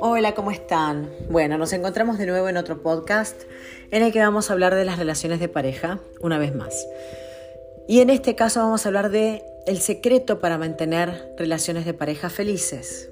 [0.00, 1.10] Hola, ¿cómo están?
[1.28, 3.42] Bueno, nos encontramos de nuevo en otro podcast
[3.90, 6.86] en el que vamos a hablar de las relaciones de pareja una vez más.
[7.86, 12.30] Y en este caso vamos a hablar de el secreto para mantener relaciones de pareja
[12.30, 13.10] felices.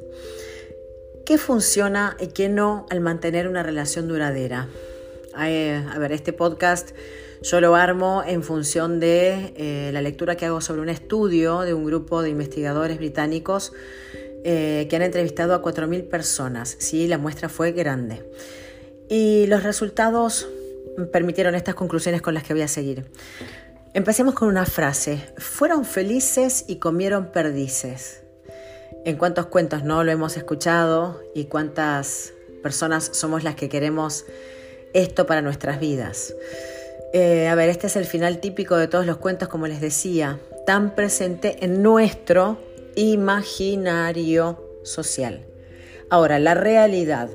[1.25, 4.69] ¿Qué funciona y qué no al mantener una relación duradera?
[5.32, 6.91] a ver, este podcast
[7.43, 11.72] yo lo armo en función de eh, la lectura que hago sobre un estudio de
[11.72, 13.72] un grupo de investigadores británicos
[14.44, 16.76] eh, que han entrevistado a 4.000 personas.
[16.79, 18.30] Sí, la muestra fue grande.
[19.08, 20.49] Y los resultados
[21.13, 23.07] permitieron estas conclusiones con las que voy a seguir.
[23.94, 25.21] Empecemos con una frase.
[25.36, 28.22] Fueron felices y comieron perdices.
[29.04, 34.27] ¿En cuántos cuentos no lo hemos escuchado y cuántas personas somos las que queremos
[34.92, 36.34] esto para nuestras vidas?
[37.12, 40.39] Eh, a ver, este es el final típico de todos los cuentos, como les decía,
[40.64, 42.59] tan presente en nuestro
[42.95, 45.45] imaginario social.
[46.08, 47.28] Ahora, la realidad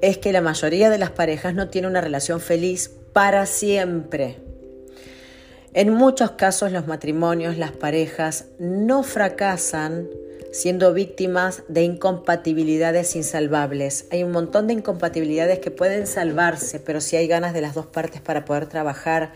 [0.00, 4.36] es que la mayoría de las parejas no tiene una relación feliz para siempre.
[5.72, 10.08] En muchos casos los matrimonios, las parejas no fracasan
[10.56, 14.06] siendo víctimas de incompatibilidades insalvables.
[14.10, 17.84] Hay un montón de incompatibilidades que pueden salvarse, pero si hay ganas de las dos
[17.84, 19.34] partes para poder trabajar,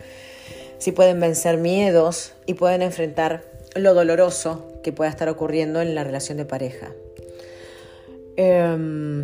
[0.79, 3.43] si pueden vencer miedos y pueden enfrentar
[3.75, 6.91] lo doloroso que pueda estar ocurriendo en la relación de pareja.
[8.35, 9.23] Em,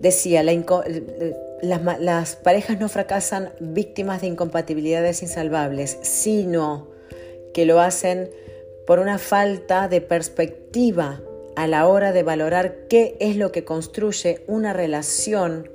[0.00, 6.88] decía, las parejas no fracasan víctimas de incompatibilidades insalvables, sino
[7.52, 8.30] que lo hacen
[8.90, 11.20] por una falta de perspectiva
[11.54, 15.70] a la hora de valorar qué es lo que construye una relación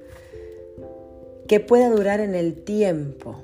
[1.47, 3.37] que pueda durar en el tiempo.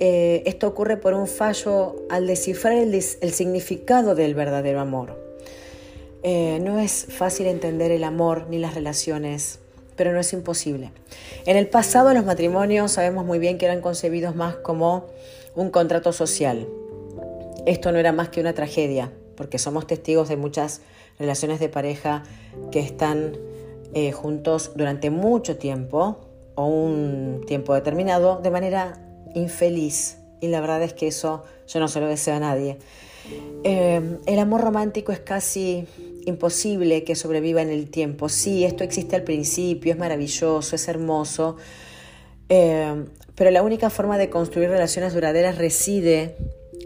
[0.00, 5.18] Eh, esto ocurre por un fallo al descifrar el, significado del verdadero amor.
[6.22, 9.60] Eh, no es fácil entender el amor ni las relaciones,
[9.96, 10.92] pero no es imposible.
[11.46, 15.06] En el pasado los matrimonios sabemos muy bien que eran concebidos más como
[15.54, 16.68] un contrato social,
[17.66, 20.82] esto no era más que una tragedia, porque somos testigos de muchas
[21.18, 22.22] relaciones de pareja
[22.70, 23.36] que están
[23.94, 26.18] eh, juntos durante mucho tiempo
[26.54, 29.00] o un tiempo determinado de manera
[29.34, 30.18] infeliz.
[30.40, 32.78] Y la verdad es que eso yo no se lo deseo a nadie.
[33.62, 35.86] Eh, el amor romántico es casi
[36.26, 38.28] imposible que sobreviva en el tiempo.
[38.28, 41.56] Sí, esto existe al principio, es maravilloso, es hermoso,
[42.48, 43.04] eh,
[43.34, 46.36] pero la única forma de construir relaciones duraderas reside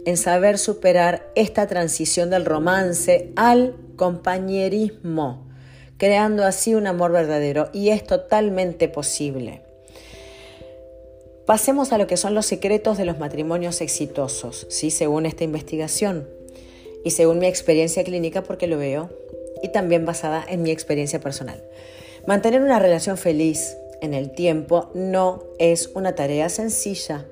[0.09, 5.47] en saber superar esta transición del romance al compañerismo,
[5.99, 9.61] creando así un amor verdadero y es totalmente posible.
[11.45, 14.91] Pasemos a lo que son los secretos de los matrimonios exitosos, ¿sí?
[14.91, 16.27] según esta investigación
[17.05, 19.11] y según mi experiencia clínica porque lo veo
[19.63, 21.63] y también basada en mi experiencia personal.
[22.27, 27.27] Mantener una relación feliz en el tiempo no es una tarea sencilla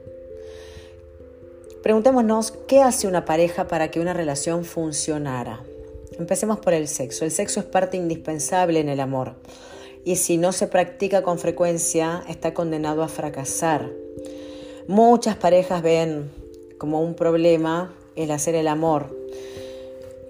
[1.86, 5.62] Preguntémonos qué hace una pareja para que una relación funcionara.
[6.18, 7.24] Empecemos por el sexo.
[7.24, 9.36] El sexo es parte indispensable en el amor
[10.04, 13.88] y si no se practica con frecuencia está condenado a fracasar.
[14.88, 16.32] Muchas parejas ven
[16.76, 19.16] como un problema el hacer el amor,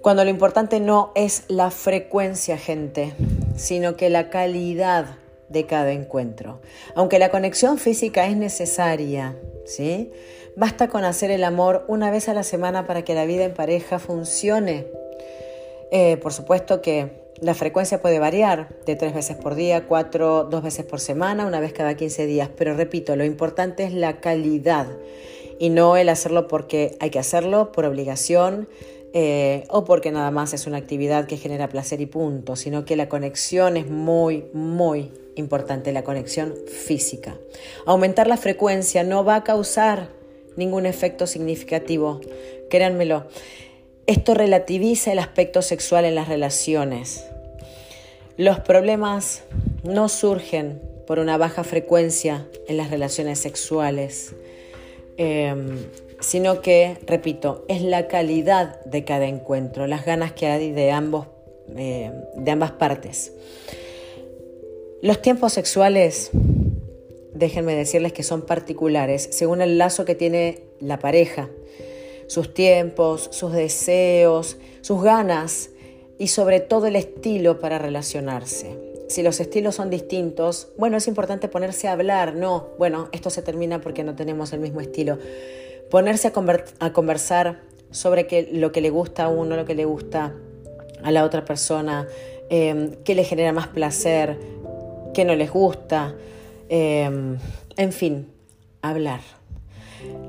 [0.03, 3.15] cuando lo importante no es la frecuencia, gente,
[3.55, 5.17] sino que la calidad
[5.49, 6.61] de cada encuentro.
[6.93, 9.35] Aunque la conexión física es necesaria,
[9.65, 10.11] ¿sí?
[10.57, 13.53] Basta con hacer el amor una vez a la semana para que la vida en
[13.53, 14.87] pareja funcione.
[15.91, 20.63] Eh, por supuesto que la frecuencia puede variar de tres veces por día, cuatro, dos
[20.63, 24.87] veces por semana, una vez cada 15 días, pero repito, lo importante es la calidad
[25.59, 28.67] y no el hacerlo porque hay que hacerlo, por obligación
[29.13, 32.95] eh, o porque nada más es una actividad que genera placer y punto, sino que
[32.95, 37.37] la conexión es muy, muy importante, la conexión física.
[37.85, 40.16] Aumentar la frecuencia no va a causar
[40.57, 42.19] ningún efecto significativo,
[42.69, 43.27] créanmelo.
[44.07, 47.25] Esto relativiza el aspecto sexual en las relaciones.
[48.35, 49.43] Los problemas
[49.83, 54.35] no surgen por una baja frecuencia en las relaciones sexuales,
[55.17, 55.77] em,
[56.19, 61.27] sino que, repito, es la calidad de cada encuentro, las ganas que hay de, ambos,
[61.75, 63.33] eh, de ambas partes.
[65.01, 66.31] Los tiempos sexuales
[67.33, 71.49] déjenme decirles que son particulares según el lazo que tiene la pareja,
[72.27, 75.69] sus tiempos, sus deseos, sus ganas
[76.17, 78.87] y sobre todo el estilo para relacionarse.
[79.07, 83.41] Si los estilos son distintos, bueno, es importante ponerse a hablar, no, bueno, esto se
[83.41, 85.17] termina porque no tenemos el mismo estilo.
[85.89, 90.33] Ponerse a, conversar sobre lo que le gusta a uno, lo que le gusta
[91.01, 92.05] a la otra persona,
[92.49, 94.37] em, qué le genera más placer,
[95.13, 96.15] qué no les gusta,
[96.69, 97.37] em,
[97.77, 98.27] en fin,
[98.81, 99.21] hablar.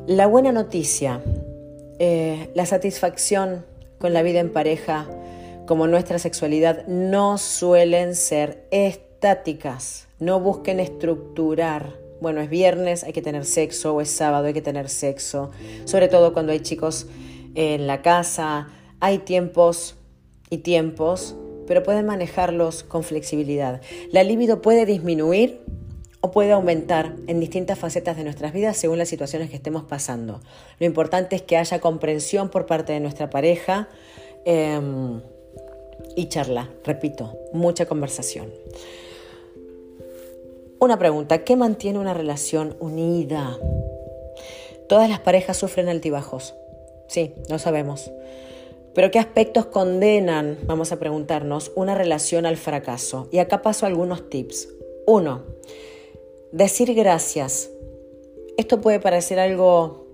[0.06, 1.22] La buena noticia,
[1.98, 3.64] eh, la satisfacción
[3.98, 5.06] con la vida en pareja,
[5.66, 10.08] como nuestra sexualidad, no suelen ser estáticas.
[10.18, 11.94] No busquen estructurar.
[12.20, 15.50] Bueno, es viernes, hay que tener sexo, o es sábado, hay que tener sexo.
[15.84, 17.06] Sobre todo cuando hay chicos
[17.54, 18.68] en la casa,
[19.00, 19.96] hay tiempos
[20.50, 21.36] y tiempos,
[21.66, 23.82] pero pueden manejarlos con flexibilidad.
[24.10, 25.60] La libido puede disminuir
[26.20, 30.40] o puede aumentar en distintas facetas de nuestras vidas según las situaciones que estemos pasando.
[30.78, 33.88] Lo importante es que haya comprensión por parte de nuestra pareja
[34.44, 35.20] em,
[36.16, 38.52] y charla, repito, mucha conversación.
[40.80, 43.56] Una pregunta, ¿qué mantiene una relación unida?
[44.88, 46.54] Todas las parejas sufren altibajos.
[47.08, 48.10] Sí, lo sabemos.
[48.94, 53.28] Pero ¿qué aspectos condenan, vamos a preguntarnos, una relación al fracaso?
[53.30, 54.68] Y acá paso algunos tips.
[55.06, 55.44] Uno,
[56.52, 57.70] decir gracias.
[58.56, 60.06] Esto puede parecer algo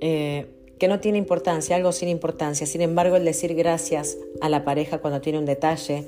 [0.00, 0.46] eh,
[0.78, 2.66] que no tiene importancia, algo sin importancia.
[2.66, 6.04] Sin embargo, el decir gracias a la pareja cuando tiene un detalle,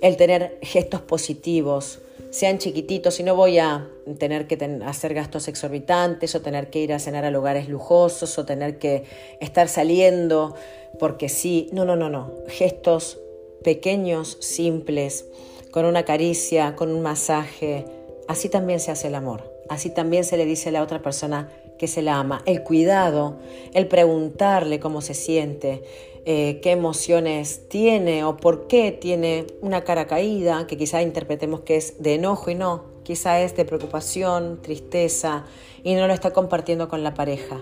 [0.00, 2.00] el tener gestos positivos,
[2.30, 3.88] sean chiquititos, y no voy a
[4.18, 8.44] tener que hacer gastos exorbitantes o tener que ir a cenar a lugares lujosos o
[8.44, 9.04] tener que
[9.40, 10.54] estar saliendo
[10.98, 13.18] porque sí, no, no, no, no, gestos
[13.62, 15.26] pequeños, simples,
[15.70, 17.84] con una caricia, con un masaje,
[18.28, 21.50] así también se hace el amor, así también se le dice a la otra persona
[21.78, 23.38] que se la ama, el cuidado,
[23.72, 25.82] el preguntarle cómo se siente,
[26.26, 31.76] eh, qué emociones tiene o por qué tiene una cara caída, que quizá interpretemos que
[31.76, 35.44] es de enojo y no, quizá es de preocupación, tristeza
[35.82, 37.60] y no lo está compartiendo con la pareja.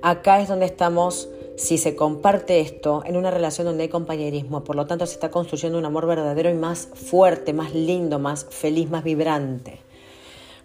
[0.00, 4.76] Acá es donde estamos, si se comparte esto, en una relación donde hay compañerismo, por
[4.76, 8.88] lo tanto se está construyendo un amor verdadero y más fuerte, más lindo, más feliz,
[8.88, 9.80] más vibrante.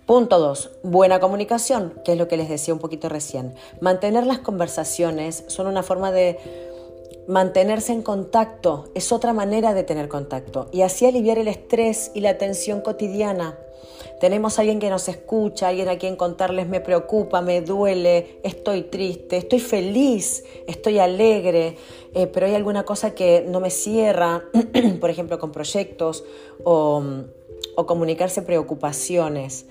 [0.06, 0.80] Punto 2.
[0.84, 3.54] Buena comunicación, que es lo que les decía un poquito recién.
[3.80, 6.38] Mantener las conversaciones son una forma de
[7.26, 12.20] mantenerse en contacto, es otra manera de tener contacto y así aliviar el estrés y
[12.20, 13.58] la tensión cotidiana.
[14.20, 18.84] Tenemos a alguien que nos escucha, alguien a quien contarles me preocupa, me duele, estoy
[18.84, 21.78] triste, estoy feliz, estoy alegre,
[22.14, 24.44] eh, pero hay alguna cosa que no me cierra,
[25.00, 26.26] por ejemplo con proyectos
[26.66, 27.02] o
[27.76, 29.66] o comunicarse preocupaciones.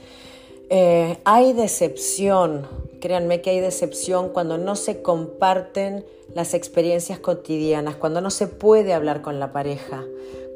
[0.74, 2.66] Eh, hay decepción,
[2.98, 6.02] créanme que hay decepción cuando no se comparten
[6.34, 10.02] las experiencias cotidianas, cuando no se puede hablar con la pareja,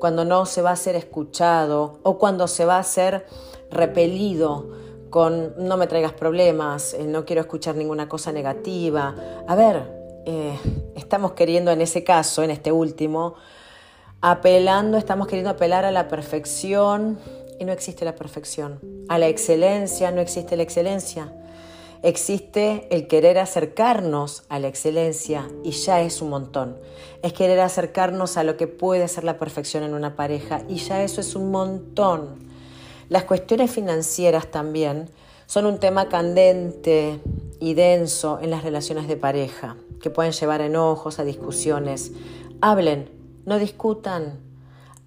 [0.01, 3.27] cuando no se va a ser escuchado o cuando se va a ser
[3.71, 4.71] repelido
[5.11, 9.15] con no me traigas problemas, eh, no quiero escuchar ninguna cosa negativa.
[9.47, 10.59] A ver, eh,
[10.95, 13.35] estamos queriendo en ese caso, en este último,
[14.23, 17.19] apelando, estamos queriendo apelar a la perfección
[17.59, 18.81] y no existe la perfección.
[19.09, 21.33] A la excelencia no existe la excelencia.
[22.03, 26.77] Existe el querer acercarnos a la excelencia y ya es un montón.
[27.23, 31.03] Es querer acercarnos a lo que puede ser la perfección en una pareja y ya
[31.03, 32.47] eso es un montón.
[33.09, 35.09] Las cuestiones financieras también
[35.47, 37.21] son un tema candente
[37.61, 42.13] y denso en las relaciones de pareja, que pueden llevar a enojos, a discusiones.
[42.61, 43.11] Hablen,
[43.45, 44.41] no discutan,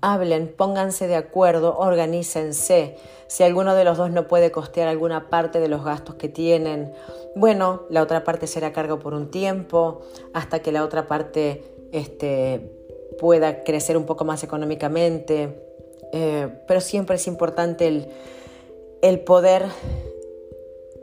[0.02, 2.98] hablen, pónganse de acuerdo, organícense.
[3.28, 6.94] Si alguno de los dos no puede costear alguna parte de los gastos que tienen,
[7.36, 10.02] bueno, la otra parte será cargo por un tiempo,
[10.34, 12.72] hasta que la otra parte este,
[13.20, 15.66] pueda crecer un poco más económicamente.
[16.12, 18.10] Eh, pero siempre es importante el,
[19.02, 19.68] el poder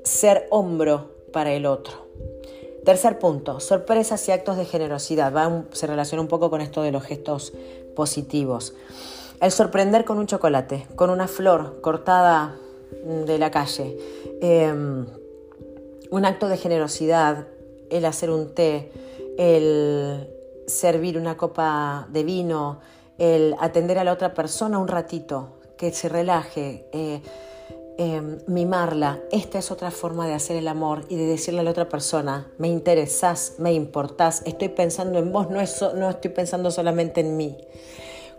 [0.02, 2.06] ser hombro para el otro.
[2.86, 5.34] Tercer punto, sorpresas y actos de generosidad.
[5.34, 7.52] Va se relaciona un poco con esto de los gestos
[7.96, 8.74] positivos.
[9.40, 12.54] El sorprender con un chocolate, con una flor cortada
[13.26, 13.98] de la calle.
[14.40, 15.04] Em,
[16.12, 17.48] un acto de generosidad,
[17.90, 18.92] el hacer un té,
[19.36, 20.30] el
[20.68, 22.78] servir una copa de vino,
[23.18, 26.88] el atender a la otra persona un ratito, que se relaje.
[26.92, 27.20] Eh,
[27.98, 29.20] Em, mimarla.
[29.32, 32.46] Esta es otra forma de hacer el amor y de decirle a la otra persona,
[32.58, 35.60] me interesás, me importás, estoy pensando en vos, no,
[35.94, 37.56] no estoy pensando solamente en mí.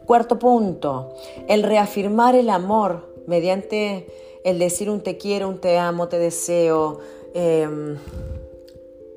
[0.05, 1.15] Cuarto punto,
[1.47, 6.99] el reafirmar el amor mediante el decir un te quiero, un te amo, te deseo,
[7.33, 7.97] em,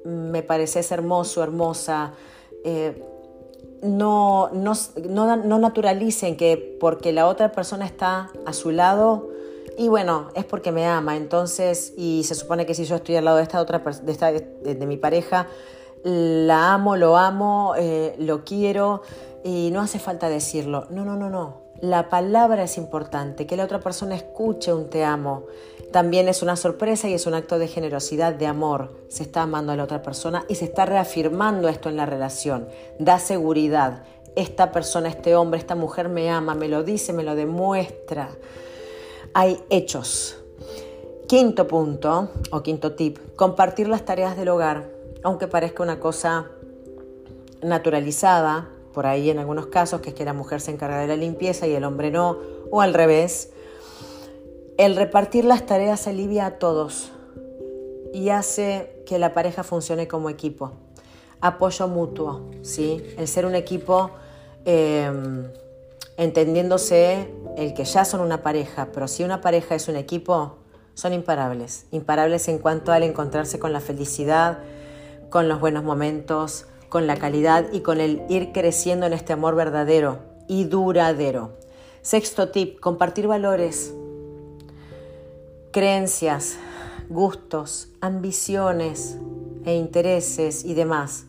[0.05, 2.15] me pareces hermoso, hermosa.
[2.65, 3.05] Eh,
[3.83, 4.73] no, no,
[5.37, 9.29] no naturalicen que porque la otra persona está a su lado,
[9.81, 13.25] y bueno, es porque me ama, entonces, y se supone que si yo estoy al
[13.25, 15.47] lado de esta otra de, esta, de, mi pareja,
[16.05, 19.01] la amo, lo amo, eh, lo quiero
[19.43, 20.87] y no hace falta decirlo.
[20.91, 21.63] No, no, no, no.
[21.81, 25.47] La palabra es importante, que la otra persona escuche un te amo.
[25.93, 28.93] También es una sorpresa y es un acto de generosidad, de amor.
[29.09, 32.69] Se está amando a la otra persona y se está reafirmando esto en la relación.
[32.99, 34.03] Da seguridad.
[34.37, 38.29] Esta persona, este hombre, esta mujer me ama, me lo dice, me lo demuestra.
[39.35, 40.37] Hay hechos.
[41.29, 46.51] Quinto punto o quinto tip, compartir las tareas del hogar aunque parezca una cosa
[47.63, 51.17] naturalizada, por ahí en algunos casos, que es que la mujer se encarga de la
[51.17, 52.39] limpieza y el hombre no,
[52.71, 53.51] o al revés,
[54.79, 57.13] el repartir las tareas alivia a todos
[58.13, 60.73] y hace que la pareja funcione como equipo.
[61.41, 63.03] Apoyo mutuo, ¿sí?
[63.17, 64.11] El ser un equipo
[64.65, 65.45] em,
[66.17, 70.57] entendiéndose el que ya son una pareja, pero si una pareja es un equipo,
[70.95, 71.87] son imparables.
[71.91, 74.59] Imparables en cuanto al encontrarse con la felicidad,
[75.31, 79.55] con los buenos momentos, con la calidad y con el ir creciendo en este amor
[79.55, 81.53] verdadero y duradero.
[82.03, 83.95] Sexto tip, compartir valores,
[85.73, 86.57] creencias,
[87.09, 89.17] gustos, ambiciones
[89.65, 91.27] e intereses y demás.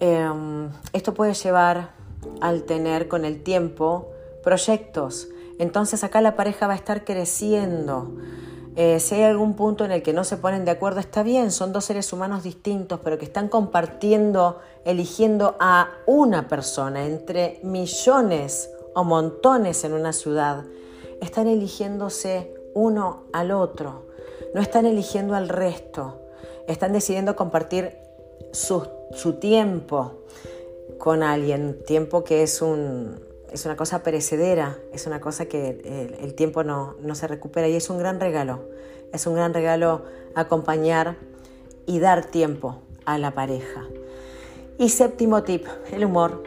[0.00, 1.92] Em, esto puede llevar
[2.40, 4.10] al tener con el tiempo
[4.42, 5.28] proyectos.
[5.58, 8.12] Entonces acá la pareja va a estar creciendo.
[8.76, 11.52] Eh, si hay algún punto en el que no se ponen de acuerdo, está bien,
[11.52, 18.70] son dos seres humanos distintos, pero que están compartiendo, eligiendo a una persona entre millones
[18.94, 20.64] o montones en una ciudad.
[21.20, 24.06] Están eligiéndose uno al otro,
[24.54, 26.20] no están eligiendo al resto,
[26.66, 27.96] están decidiendo compartir
[28.52, 30.24] su, su tiempo
[30.98, 33.20] con alguien, tiempo que es un,
[33.54, 37.76] es una cosa perecedera, es una cosa que el, tiempo no, no, se recupera y
[37.76, 38.64] es un gran regalo.
[39.12, 40.02] Es un gran regalo
[40.34, 41.16] acompañar
[41.86, 43.84] y dar tiempo a la pareja.
[44.76, 46.42] Y séptimo tip, el humor.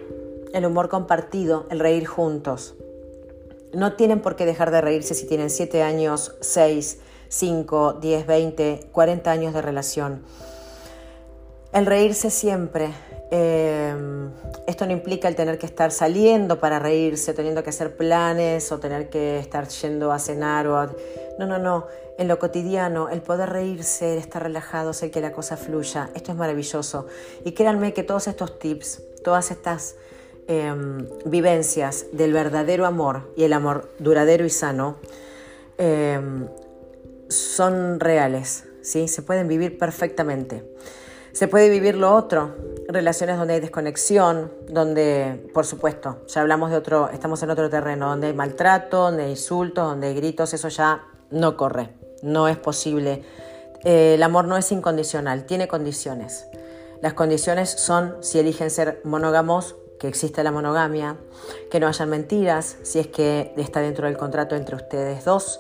[0.54, 2.76] El humor compartido, el reír juntos.
[3.74, 7.00] No tienen por qué dejar de reírse si tienen 7 años, 6,
[7.30, 10.24] 5, 10, 20, 40 años de relación.
[11.72, 12.92] El reírse siempre,
[13.30, 14.32] Em,
[14.68, 18.80] esto no implica el tener que estar saliendo para reírse, teniendo que hacer planes o
[18.80, 20.86] tener que estar yendo a cenar o
[21.38, 21.88] No, no, no.
[22.18, 26.32] En lo cotidiano, el poder reírse, el estar relajados, el que la cosa fluya, esto
[26.32, 27.06] es maravilloso.
[27.46, 29.96] Y créanme que todos estos tips, todas estas
[30.48, 34.96] em, vivencias del verdadero amor y el amor duradero y sano,
[35.78, 36.48] em,
[37.30, 39.08] son reales, ¿sí?
[39.08, 40.64] se pueden vivir perfectamente.
[41.38, 42.56] Se puede vivir lo otro,
[42.88, 48.10] relaciones donde hay desconexión, donde, por supuesto, ya hablamos de otro, estamos en otro terreno,
[48.10, 52.58] donde hay maltrato, donde hay insultos, donde hay gritos, eso ya no corre, no es
[52.58, 53.24] posible.
[53.84, 56.48] Eh, el amor no es incondicional, tiene condiciones.
[57.04, 61.18] Las condiciones son si eligen ser monógamos, que existe la monogamia,
[61.70, 65.60] que no haya mentiras, si es que está dentro del contrato entre ustedes dos.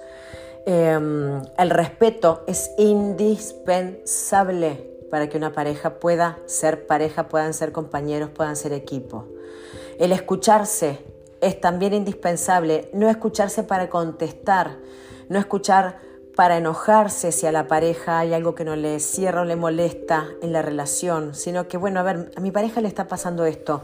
[0.65, 8.29] Em, el respeto es indispensable para que una pareja pueda ser pareja, puedan ser compañeros,
[8.29, 9.25] puedan ser equipo.
[9.99, 10.99] El escucharse
[11.41, 14.77] es también indispensable, no escucharse para contestar,
[15.29, 15.99] no escuchar
[16.35, 20.27] para enojarse si a la pareja hay algo que no le cierra o le molesta
[20.41, 23.81] en la relación, sino que, bueno, a ver, a mi pareja le está pasando esto.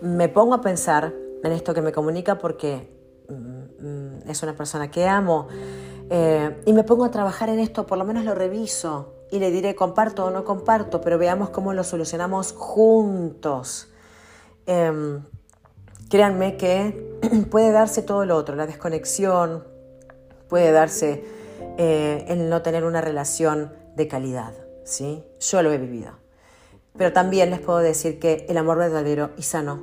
[0.00, 2.88] Me pongo a pensar en esto que me comunica porque
[3.28, 5.48] mm, mm, es una persona que amo
[6.08, 9.50] eh, y me pongo a trabajar en esto, por lo menos lo reviso, y le
[9.50, 13.88] diré comparto o no comparto, pero veamos cómo lo solucionamos juntos.
[14.66, 15.22] Em,
[16.08, 17.18] créanme que
[17.50, 19.64] puede darse todo lo otro, la desconexión,
[20.48, 21.24] puede darse
[21.76, 24.54] eh, el no tener una relación de calidad,
[24.84, 25.24] ¿sí?
[25.40, 26.12] Yo lo he vivido.
[26.96, 29.82] Pero también les puedo decir que el amor verdadero y sano,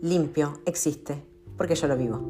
[0.00, 1.22] limpio, existe,
[1.56, 2.20] porque yo lo vivo.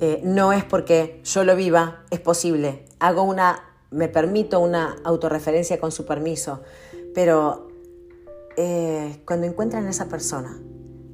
[0.00, 2.84] Eh, no es porque yo lo viva, es posible.
[3.00, 6.60] Hago una me permito una autorreferencia con su permiso,
[7.14, 7.68] pero
[8.56, 10.60] eh, cuando encuentran a esa persona,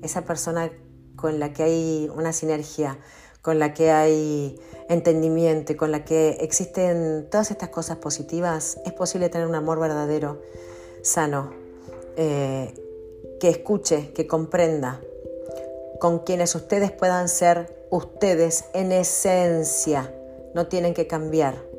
[0.03, 0.71] esa persona
[1.17, 2.99] con la que hay una sinergia,
[3.43, 9.29] con la que hay entendimiento, con la que existen todas estas cosas positivas, es posible
[9.29, 10.41] tener un amor verdadero,
[11.03, 11.53] sano,
[12.17, 12.75] eh,
[13.39, 15.01] que escuche, que comprenda,
[16.01, 20.13] con quienes ustedes puedan ser ustedes en esencia,
[20.55, 21.74] no tienen que cambiar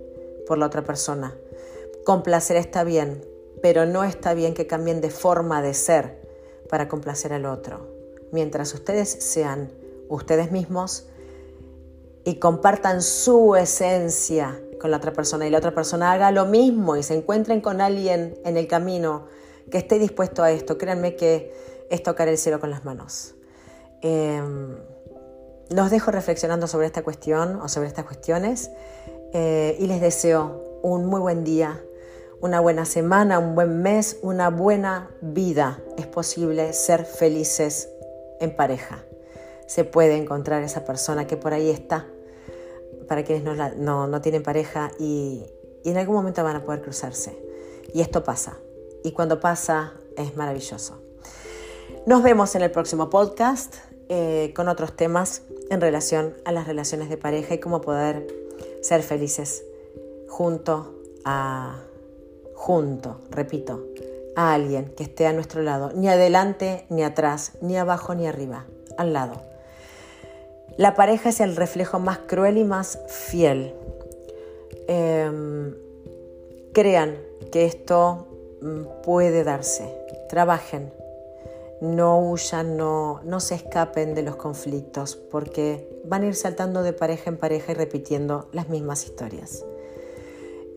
[0.47, 1.35] por la otra persona.
[2.05, 3.25] Complacer está bien,
[3.61, 6.21] pero no está bien que cambien de forma de ser
[6.69, 7.87] para complacer al otro.
[8.31, 9.71] Mientras ustedes sean
[10.09, 11.07] ustedes mismos
[12.23, 16.95] y compartan su esencia con la otra persona y la otra persona haga lo mismo
[16.95, 19.27] y se encuentren con alguien en el camino
[19.71, 20.77] que esté dispuesto a esto.
[20.77, 21.53] Créanme que
[21.89, 23.35] es tocar el cielo con las manos.
[24.01, 24.75] Em,
[25.69, 28.69] los dejo reflexionando sobre esta cuestión o sobre estas cuestiones
[29.33, 31.83] eh, y les deseo un muy buen día,
[32.41, 35.81] una buena semana, un buen mes, una buena vida.
[35.97, 37.89] Es posible ser felices
[38.39, 39.03] en pareja.
[39.67, 42.05] Se puede encontrar esa persona que por ahí está,
[43.07, 43.43] para quienes
[43.77, 45.45] no, tienen pareja y,
[45.83, 47.37] en algún momento van a poder cruzarse.
[47.93, 48.57] Y esto pasa.
[49.03, 51.01] Y cuando pasa es maravilloso.
[52.05, 53.75] Nos vemos en el próximo podcast
[54.09, 58.44] eh, con otros temas en relación a las relaciones de pareja y cómo poder
[58.85, 59.63] ser felices
[60.27, 61.81] junto a,
[62.53, 63.83] junto, repito,
[64.35, 68.67] a alguien que esté a nuestro lado, ni adelante, ni atrás, ni abajo, ni arriba,
[68.97, 69.41] al lado.
[70.77, 73.73] La pareja es el reflejo más cruel y más fiel.
[74.87, 75.73] Em,
[76.71, 77.17] crean
[77.51, 78.27] que esto
[78.61, 79.91] mm, puede darse.
[80.29, 80.93] Trabajen.
[81.93, 86.93] No huyan, no, no se escapen de los conflictos porque van a ir saltando de
[86.93, 89.63] pareja en pareja y repitiendo las mismas historias.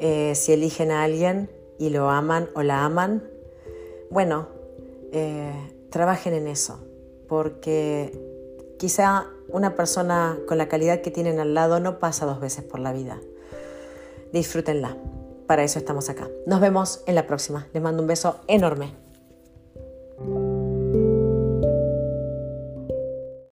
[0.01, 3.29] Eh, si eligen a alguien y lo aman o la aman,
[4.11, 4.49] bueno,
[5.13, 5.53] eh,
[5.91, 6.79] trabajen en eso,
[7.27, 8.13] porque
[8.79, 12.81] quizá una persona con la calidad que tienen al lado no pasa dos veces por
[12.81, 13.19] la vida.
[14.33, 14.97] Disfrútenla.
[15.47, 16.29] Para eso estamos acá.
[16.47, 17.67] Nos vemos en la próxima.
[17.73, 19.08] Les mando un beso enorme.